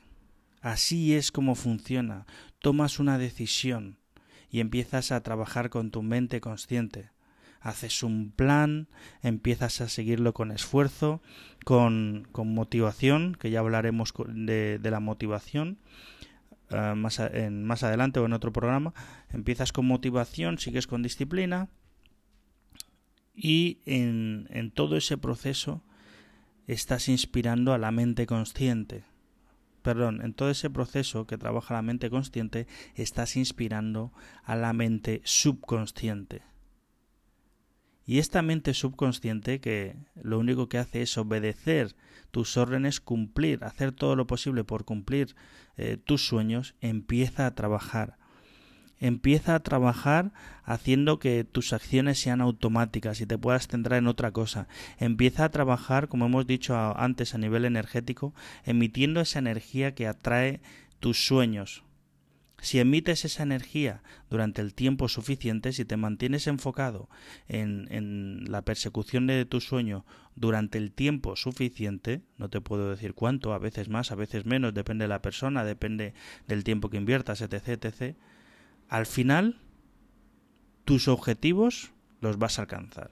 Así 0.61 1.15
es 1.15 1.31
como 1.31 1.55
funciona. 1.55 2.25
Tomas 2.59 2.99
una 2.99 3.17
decisión 3.17 3.99
y 4.49 4.61
empiezas 4.61 5.11
a 5.11 5.21
trabajar 5.21 5.69
con 5.69 5.91
tu 5.91 6.01
mente 6.01 6.41
consciente 6.41 7.11
haces 7.61 8.03
un 8.03 8.31
plan, 8.31 8.87
empiezas 9.21 9.81
a 9.81 9.89
seguirlo 9.89 10.33
con 10.33 10.51
esfuerzo, 10.51 11.21
con, 11.65 12.27
con 12.31 12.53
motivación, 12.53 13.35
que 13.39 13.49
ya 13.49 13.59
hablaremos 13.59 14.13
de, 14.27 14.79
la 14.83 14.99
motivación 14.99 15.77
uh, 16.71 16.95
más, 16.95 17.19
en, 17.19 17.65
más 17.65 17.83
adelante 17.83 18.19
o 18.19 18.25
en 18.25 18.33
otro 18.33 18.53
programa, 18.53 18.93
empiezas 19.31 19.71
con 19.71 19.85
motivación, 19.85 20.57
sigues 20.57 20.87
con 20.87 21.03
disciplina 21.03 21.69
y 23.33 23.79
en, 23.85 24.47
en 24.49 24.71
todo 24.71 24.97
ese 24.97 25.17
proceso 25.17 25.83
estás 26.67 27.09
inspirando 27.09 27.73
a 27.73 27.77
la 27.77 27.91
mente 27.91 28.25
consciente. 28.25 29.03
Perdón, 29.81 30.21
en 30.21 30.33
todo 30.33 30.49
ese 30.49 30.69
proceso 30.69 31.27
que 31.27 31.37
trabaja 31.37 31.73
la 31.73 31.81
mente 31.81 32.09
consciente, 32.09 32.67
estás 32.95 33.37
inspirando 33.37 34.11
a 34.43 34.57
la 34.57 34.73
mente 34.73 35.21
subconsciente. 35.23 36.41
Y 38.07 38.19
esta 38.19 38.41
mente 38.41 38.73
subconsciente 38.73 39.59
que 39.59 39.97
lo 40.15 40.39
único 40.39 40.69
que 40.69 40.77
hace 40.77 41.01
es 41.01 41.17
obedecer 41.17 41.93
tus 42.31 42.55
órdenes, 42.55 43.01
cumplir, 43.01 43.65
hacer 43.65 43.91
todo 43.91 44.15
lo 44.15 44.25
posible 44.25 44.63
por 44.63 44.85
cumplir 44.85 45.35
eh, 45.75 45.97
tus 45.97 46.25
sueños, 46.25 46.73
empieza 46.79 47.45
a 47.45 47.53
trabajar. 47.53 48.17
Empieza 48.99 49.55
a 49.55 49.59
trabajar 49.59 50.31
haciendo 50.63 51.19
que 51.19 51.43
tus 51.43 51.73
acciones 51.73 52.17
sean 52.17 52.39
automáticas 52.39 53.19
y 53.19 53.25
te 53.25 53.37
puedas 53.37 53.67
centrar 53.67 53.99
en 53.99 54.07
otra 54.07 54.31
cosa. 54.31 54.69
Empieza 54.97 55.43
a 55.43 55.51
trabajar, 55.51 56.07
como 56.07 56.27
hemos 56.27 56.47
dicho 56.47 56.75
antes, 56.97 57.35
a 57.35 57.37
nivel 57.37 57.65
energético, 57.65 58.33
emitiendo 58.63 59.19
esa 59.19 59.39
energía 59.39 59.93
que 59.93 60.07
atrae 60.07 60.61
tus 61.01 61.27
sueños, 61.27 61.83
si 62.59 62.79
emites 62.79 63.23
esa 63.23 63.43
energía 63.43 64.01
durante 64.29 64.61
el 64.61 64.73
tiempo 64.73 65.07
suficiente, 65.07 65.73
si 65.73 65.85
te 65.85 65.97
mantienes 65.97 66.47
enfocado 66.47 67.07
en, 67.47 67.87
en, 67.91 68.51
la 68.51 68.63
persecución 68.63 69.27
de 69.27 69.45
tu 69.45 69.61
sueño 69.61 70.05
durante 70.35 70.77
el 70.77 70.91
tiempo 70.91 71.35
suficiente, 71.35 72.21
no 72.37 72.49
te 72.49 72.61
puedo 72.61 72.89
decir 72.89 73.13
cuánto, 73.13 73.53
a 73.53 73.59
veces 73.59 73.89
más, 73.89 74.11
a 74.11 74.15
veces 74.15 74.45
menos, 74.45 74.73
depende 74.73 75.03
de 75.03 75.09
la 75.09 75.21
persona, 75.21 75.63
depende 75.63 76.13
del 76.47 76.63
tiempo 76.63 76.89
que 76.89 76.97
inviertas, 76.97 77.41
etc., 77.41 77.67
etc., 77.67 78.15
al 78.89 79.05
final 79.05 79.59
tus 80.85 81.07
objetivos 81.07 81.91
los 82.21 82.39
vas 82.39 82.57
a 82.57 82.63
alcanzar. 82.63 83.11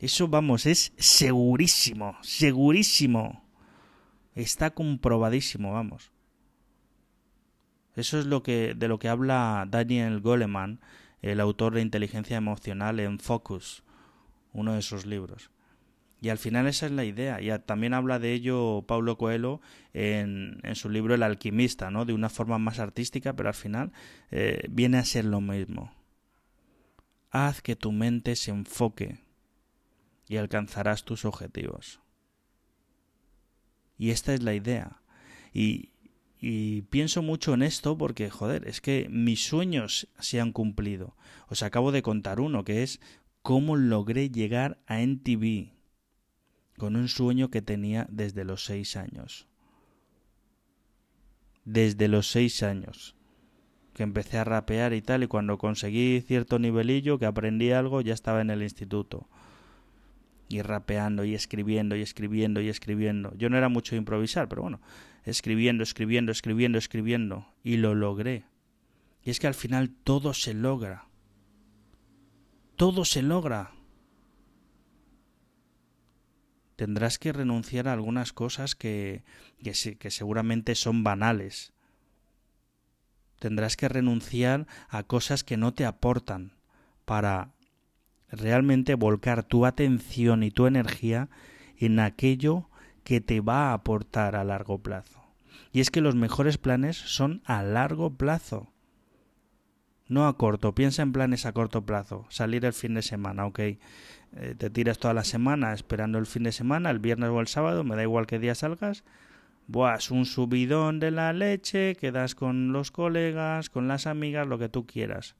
Eso, 0.00 0.26
vamos, 0.26 0.66
es 0.66 0.92
segurísimo, 0.96 2.16
segurísimo. 2.22 3.44
Está 4.34 4.70
comprobadísimo, 4.70 5.72
vamos. 5.72 6.10
Eso 7.96 8.18
es 8.18 8.26
lo 8.26 8.42
que, 8.42 8.74
de 8.74 8.88
lo 8.88 8.98
que 8.98 9.08
habla 9.08 9.66
Daniel 9.70 10.20
Goleman, 10.20 10.80
el 11.20 11.40
autor 11.40 11.74
de 11.74 11.82
Inteligencia 11.82 12.36
Emocional 12.36 13.00
en 13.00 13.18
Focus, 13.18 13.84
uno 14.52 14.74
de 14.74 14.82
sus 14.82 15.06
libros. 15.06 15.50
Y 16.20 16.28
al 16.28 16.38
final 16.38 16.68
esa 16.68 16.86
es 16.86 16.92
la 16.92 17.04
idea. 17.04 17.40
Y 17.40 17.50
también 17.66 17.94
habla 17.94 18.20
de 18.20 18.32
ello 18.32 18.84
Paulo 18.86 19.18
Coelho 19.18 19.60
en, 19.92 20.60
en, 20.62 20.76
su 20.76 20.88
libro 20.88 21.14
El 21.14 21.24
alquimista, 21.24 21.90
¿no? 21.90 22.04
De 22.04 22.12
una 22.12 22.28
forma 22.28 22.58
más 22.58 22.78
artística, 22.78 23.34
pero 23.34 23.48
al 23.48 23.56
final 23.56 23.92
eh, 24.30 24.64
viene 24.70 24.98
a 24.98 25.04
ser 25.04 25.24
lo 25.24 25.40
mismo. 25.40 25.92
Haz 27.30 27.60
que 27.60 27.74
tu 27.74 27.90
mente 27.90 28.36
se 28.36 28.52
enfoque 28.52 29.18
y 30.28 30.36
alcanzarás 30.36 31.04
tus 31.04 31.24
objetivos. 31.24 32.00
Y 33.98 34.10
esta 34.10 34.34
es 34.34 34.42
la 34.42 34.54
idea 34.54 35.00
Y, 35.52 35.91
y 36.44 36.82
pienso 36.82 37.22
mucho 37.22 37.54
en 37.54 37.62
esto 37.62 37.96
porque, 37.96 38.28
joder, 38.28 38.66
es 38.66 38.80
que 38.80 39.06
mis 39.08 39.46
sueños 39.46 40.08
se 40.18 40.40
han 40.40 40.50
cumplido. 40.50 41.16
Os 41.46 41.62
acabo 41.62 41.92
de 41.92 42.02
contar 42.02 42.40
uno, 42.40 42.64
que 42.64 42.82
es 42.82 43.00
cómo 43.42 43.76
logré 43.76 44.28
llegar 44.28 44.82
a 44.88 45.02
NTV 45.02 45.70
con 46.76 46.96
un 46.96 47.06
sueño 47.06 47.48
que 47.52 47.62
tenía 47.62 48.08
desde 48.10 48.44
los 48.44 48.64
seis 48.64 48.96
años. 48.96 49.46
Desde 51.64 52.08
los 52.08 52.26
seis 52.26 52.64
años. 52.64 53.14
Que 53.94 54.02
empecé 54.02 54.38
a 54.38 54.44
rapear 54.44 54.94
y 54.94 55.00
tal, 55.00 55.22
y 55.22 55.28
cuando 55.28 55.58
conseguí 55.58 56.22
cierto 56.22 56.58
nivelillo, 56.58 57.20
que 57.20 57.26
aprendí 57.26 57.70
algo, 57.70 58.00
ya 58.00 58.14
estaba 58.14 58.40
en 58.40 58.50
el 58.50 58.64
instituto. 58.64 59.28
Y 60.52 60.60
rapeando, 60.60 61.24
y 61.24 61.34
escribiendo, 61.34 61.96
y 61.96 62.02
escribiendo, 62.02 62.60
y 62.60 62.68
escribiendo. 62.68 63.34
Yo 63.38 63.48
no 63.48 63.56
era 63.56 63.70
mucho 63.70 63.96
improvisar, 63.96 64.50
pero 64.50 64.60
bueno, 64.60 64.82
escribiendo, 65.24 65.82
escribiendo, 65.82 66.30
escribiendo, 66.30 66.76
escribiendo, 66.76 67.46
y 67.64 67.78
lo 67.78 67.94
logré. 67.94 68.44
Y 69.22 69.30
es 69.30 69.40
que 69.40 69.46
al 69.46 69.54
final 69.54 69.88
todo 69.88 70.34
se 70.34 70.52
logra. 70.52 71.06
Todo 72.76 73.06
se 73.06 73.22
logra. 73.22 73.70
Tendrás 76.76 77.18
que 77.18 77.32
renunciar 77.32 77.88
a 77.88 77.94
algunas 77.94 78.34
cosas 78.34 78.74
que, 78.74 79.24
que, 79.62 79.96
que 79.96 80.10
seguramente 80.10 80.74
son 80.74 81.02
banales. 81.02 81.72
Tendrás 83.38 83.78
que 83.78 83.88
renunciar 83.88 84.66
a 84.90 85.02
cosas 85.04 85.44
que 85.44 85.56
no 85.56 85.72
te 85.72 85.86
aportan 85.86 86.52
para 87.06 87.54
realmente 88.32 88.94
volcar 88.94 89.44
tu 89.44 89.66
atención 89.66 90.42
y 90.42 90.50
tu 90.50 90.66
energía 90.66 91.28
en 91.76 92.00
aquello 92.00 92.68
que 93.04 93.20
te 93.20 93.40
va 93.40 93.70
a 93.70 93.74
aportar 93.74 94.36
a 94.36 94.44
largo 94.44 94.78
plazo. 94.78 95.20
Y 95.72 95.80
es 95.80 95.90
que 95.90 96.00
los 96.00 96.14
mejores 96.14 96.58
planes 96.58 96.96
son 96.96 97.42
a 97.44 97.62
largo 97.62 98.10
plazo. 98.14 98.72
No 100.08 100.26
a 100.26 100.36
corto, 100.36 100.74
piensa 100.74 101.02
en 101.02 101.12
planes 101.12 101.46
a 101.46 101.52
corto 101.52 101.86
plazo. 101.86 102.26
Salir 102.28 102.64
el 102.64 102.72
fin 102.72 102.94
de 102.94 103.02
semana, 103.02 103.46
ok. 103.46 103.58
Eh, 103.58 103.78
te 104.56 104.70
tiras 104.70 104.98
toda 104.98 105.14
la 105.14 105.24
semana 105.24 105.72
esperando 105.72 106.18
el 106.18 106.26
fin 106.26 106.42
de 106.42 106.52
semana, 106.52 106.90
el 106.90 106.98
viernes 106.98 107.30
o 107.30 107.40
el 107.40 107.46
sábado, 107.46 107.84
me 107.84 107.96
da 107.96 108.02
igual 108.02 108.26
qué 108.26 108.38
día 108.38 108.54
salgas. 108.54 109.04
Buah, 109.68 109.96
es 109.96 110.10
un 110.10 110.26
subidón 110.26 111.00
de 111.00 111.10
la 111.10 111.32
leche, 111.32 111.96
quedas 111.96 112.34
con 112.34 112.72
los 112.72 112.90
colegas, 112.90 113.70
con 113.70 113.88
las 113.88 114.06
amigas, 114.06 114.46
lo 114.46 114.58
que 114.58 114.68
tú 114.68 114.86
quieras. 114.86 115.34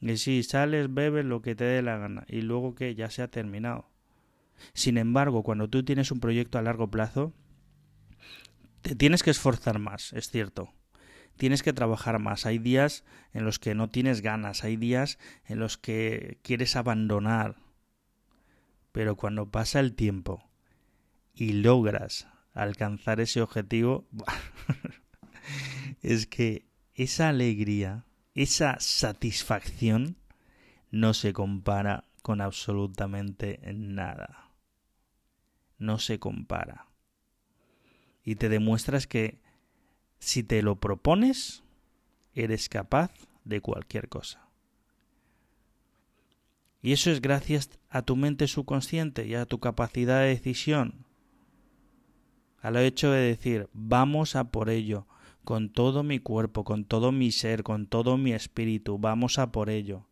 Y 0.00 0.16
si 0.16 0.42
sales, 0.42 0.92
bebes 0.92 1.24
lo 1.24 1.42
que 1.42 1.54
te 1.54 1.64
dé 1.64 1.82
la 1.82 1.98
gana. 1.98 2.24
Y 2.28 2.42
luego 2.42 2.74
que 2.74 2.94
ya 2.94 3.10
se 3.10 3.22
ha 3.22 3.28
terminado. 3.28 3.90
Sin 4.74 4.98
embargo, 4.98 5.42
cuando 5.42 5.68
tú 5.68 5.84
tienes 5.84 6.10
un 6.10 6.20
proyecto 6.20 6.58
a 6.58 6.62
largo 6.62 6.90
plazo, 6.90 7.32
te 8.82 8.94
tienes 8.94 9.22
que 9.22 9.30
esforzar 9.30 9.78
más, 9.78 10.12
es 10.12 10.30
cierto. 10.30 10.72
Tienes 11.36 11.62
que 11.62 11.72
trabajar 11.72 12.18
más. 12.18 12.46
Hay 12.46 12.58
días 12.58 13.04
en 13.32 13.44
los 13.44 13.58
que 13.58 13.74
no 13.74 13.88
tienes 13.88 14.22
ganas, 14.22 14.64
hay 14.64 14.76
días 14.76 15.18
en 15.46 15.60
los 15.60 15.78
que 15.78 16.38
quieres 16.42 16.74
abandonar. 16.74 17.56
Pero 18.92 19.16
cuando 19.16 19.50
pasa 19.50 19.78
el 19.78 19.94
tiempo 19.94 20.42
y 21.34 21.52
logras 21.52 22.26
alcanzar 22.54 23.20
ese 23.20 23.40
objetivo, 23.40 24.08
es 26.02 26.26
que 26.26 26.66
esa 26.94 27.28
alegría, 27.28 28.04
esa 28.42 28.78
satisfacción 28.80 30.16
no 30.90 31.14
se 31.14 31.32
compara 31.32 32.04
con 32.22 32.40
absolutamente 32.40 33.60
nada 33.74 34.48
no 35.78 35.98
se 35.98 36.18
compara. 36.18 36.86
Y 38.24 38.36
te 38.36 38.48
demuestras 38.48 39.06
que 39.06 39.40
si 40.18 40.42
te 40.42 40.62
lo 40.62 40.76
propones, 40.76 41.62
eres 42.34 42.68
capaz 42.68 43.12
de 43.44 43.60
cualquier 43.60 44.08
cosa. 44.08 44.46
Y 46.82 46.92
eso 46.92 47.10
es 47.10 47.20
gracias 47.20 47.70
a 47.88 48.02
tu 48.02 48.16
mente 48.16 48.46
subconsciente 48.46 49.26
y 49.26 49.34
a 49.34 49.46
tu 49.46 49.58
capacidad 49.58 50.20
de 50.20 50.28
decisión. 50.28 51.06
Al 52.60 52.76
hecho 52.76 53.10
de 53.10 53.20
decir, 53.20 53.68
vamos 53.72 54.36
a 54.36 54.50
por 54.50 54.68
ello, 54.68 55.06
con 55.48 55.70
todo 55.70 56.02
mi 56.02 56.18
cuerpo, 56.18 56.62
con 56.62 56.84
todo 56.84 57.10
mi 57.10 57.32
ser, 57.32 57.62
con 57.62 57.86
todo 57.86 58.18
mi 58.18 58.34
espíritu, 58.34 58.98
vamos 58.98 59.38
a 59.38 59.50
por 59.50 59.70
ello 59.70 60.04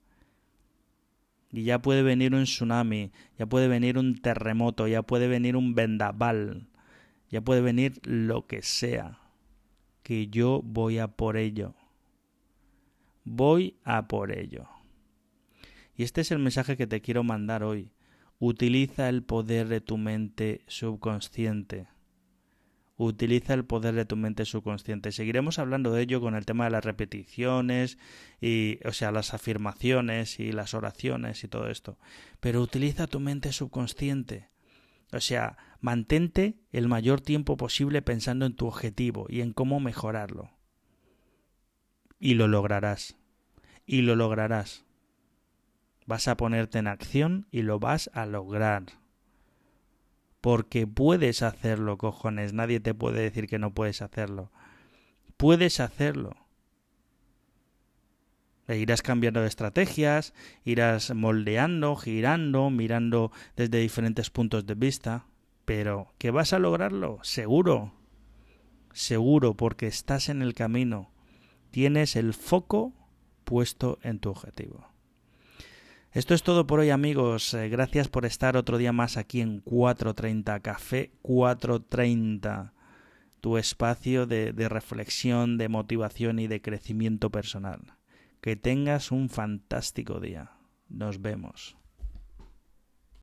y 1.53 1.65
ya 1.65 1.83
puede 1.83 2.03
venir 2.03 2.35
un 2.35 2.45
tsunami, 2.45 3.13
ya 3.39 3.45
puede 3.45 3.69
venir 3.69 3.99
un 3.99 4.19
terremoto, 4.19 4.89
ya 4.89 5.03
puede 5.03 5.29
venir 5.29 5.55
un 5.55 5.75
vendaval, 5.75 6.69
ya 7.29 7.43
puede 7.43 7.61
venir 7.61 8.01
lo 8.07 8.47
que 8.47 8.63
sea, 8.63 9.19
que 10.03 10.29
yo 10.29 10.63
voy 10.65 10.97
a 10.97 11.09
por 11.09 11.37
ello. 11.37 11.75
Voy 13.25 13.77
a 13.85 14.09
por 14.09 14.33
ello. 14.33 14.67
Y 15.99 16.05
este 16.05 16.23
es 16.23 16.31
el 16.31 16.39
mensaje 16.39 16.79
que 16.79 16.87
te 16.87 17.03
quiero 17.03 17.25
mandar 17.25 17.63
hoy. 17.63 17.91
Utiliza 18.39 19.11
el 19.11 19.23
poder 19.23 19.69
de 19.69 19.83
tu 19.83 19.99
mente 19.99 20.63
subconsciente 20.67 21.89
utiliza 22.97 23.55
el 23.55 23.65
poder 23.65 23.95
de 23.95 24.07
tu 24.07 24.17
mente 24.17 24.45
subconsciente. 24.45 25.13
Seguiremos 25.13 25.59
hablando 25.59 25.93
de 25.93 26.03
ello 26.03 26.21
con 26.21 26.35
el 26.35 26.47
tema 26.47 26.65
de 26.65 26.71
las 26.71 26.85
repeticiones 26.85 27.99
y, 28.41 28.79
o 28.85 28.93
sea, 28.93 29.13
las 29.13 29.35
afirmaciones 29.35 30.41
y 30.41 30.53
las 30.53 30.75
oraciones 30.75 31.45
y 31.45 31.49
todo 31.49 31.69
esto. 31.69 31.99
Pero 32.41 32.63
utiliza 32.63 33.07
tu 33.07 33.21
mente 33.21 33.53
subconsciente. 33.53 34.49
O 35.13 35.21
sea, 35.21 35.57
mantente 35.81 36.59
el 36.73 36.89
mayor 36.89 37.21
tiempo 37.21 37.57
posible 37.57 38.03
pensando 38.03 38.47
en 38.47 38.57
tu 38.57 38.67
objetivo 38.67 39.27
y 39.29 39.41
en 39.41 39.53
cómo 39.53 39.79
mejorarlo. 39.79 40.51
Y 42.19 42.35
lo 42.35 42.49
lograrás. 42.49 43.17
Y 43.85 44.03
lo 44.03 44.17
lograrás. 44.17 44.85
Vas 46.07 46.29
a 46.29 46.37
ponerte 46.37 46.79
en 46.79 46.87
acción 46.87 47.47
y 47.51 47.63
lo 47.63 47.79
vas 47.79 48.11
a 48.15 48.27
lograr 48.27 49.06
porque 50.47 50.87
puedes 50.87 51.43
hacerlo, 51.43 51.99
cojones. 51.99 52.53
Nadie 52.53 52.79
te 52.79 52.95
puede 52.95 53.21
decir 53.21 53.49
que 53.49 53.59
no 53.59 53.75
puedes 53.75 54.01
hacerlo. 54.01 54.53
Puedes 55.37 55.81
hacerlo. 55.81 56.37
E 58.69 58.79
irás 58.79 59.03
cambiando 59.03 59.41
de 59.41 59.49
estrategias, 59.49 60.35
irás 60.65 61.13
moldeando, 61.13 61.97
girando, 61.97 62.71
mirando 62.71 63.33
desde 63.57 63.81
diferentes 63.81 64.31
puntos 64.31 64.65
de 64.67 64.77
vista, 64.77 65.27
pero 65.65 66.15
que 66.17 66.31
vas 66.31 66.53
a 66.53 66.61
lograrlo, 66.61 67.19
seguro. 67.25 67.95
Seguro, 68.93 69.57
porque 69.57 69.89
estás 69.89 70.29
en 70.29 70.43
el 70.43 70.55
camino. 70.55 71.11
Tienes 71.73 72.15
el 72.15 72.35
foco 72.35 72.93
puesto 73.43 73.99
en 74.05 74.21
tu 74.21 74.31
objetivo. 74.31 74.96
Esto 76.13 76.35
es 76.35 76.43
todo 76.43 76.67
por 76.67 76.81
hoy 76.81 76.91
amigos. 76.91 77.53
Eh, 77.55 77.69
gracias 77.69 78.09
por 78.09 78.25
estar 78.25 78.57
otro 78.57 78.79
día 78.79 78.93
más 78.93 79.17
aquí 79.17 79.41
en 79.41 79.61
430 79.61 80.61
Café 80.61 81.13
430. 81.23 82.73
Tu 83.41 83.59
espacio 83.59 84.27
de, 84.27 84.53
de 84.53 84.69
reflexión, 84.69 85.59
de 85.59 85.69
motivación 85.69 86.39
y 86.39 86.47
de 86.47 86.63
crecimiento 86.63 87.31
personal. 87.31 87.97
Que 88.41 88.57
tengas 88.57 89.13
un 89.13 89.29
fantástico 89.29 90.21
día. 90.21 90.53
Nos 90.89 91.21
vemos. 91.21 91.77